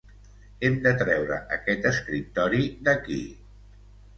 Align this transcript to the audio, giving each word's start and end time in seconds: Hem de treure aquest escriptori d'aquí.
Hem 0.69 0.77
de 0.85 0.93
treure 1.01 1.37
aquest 1.57 1.85
escriptori 1.91 2.65
d'aquí. 2.89 3.21